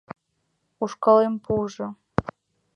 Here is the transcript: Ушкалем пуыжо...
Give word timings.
Ушкалем 0.83 1.35
пуыжо... 1.45 1.87